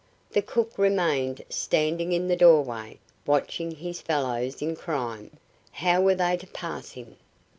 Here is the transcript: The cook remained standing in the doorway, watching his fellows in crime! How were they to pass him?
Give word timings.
The 0.31 0.41
cook 0.41 0.79
remained 0.79 1.43
standing 1.47 2.11
in 2.11 2.27
the 2.27 2.35
doorway, 2.35 2.97
watching 3.27 3.69
his 3.69 4.01
fellows 4.01 4.59
in 4.59 4.75
crime! 4.75 5.37
How 5.73 6.01
were 6.01 6.15
they 6.15 6.37
to 6.37 6.47
pass 6.47 6.93
him? 6.93 7.17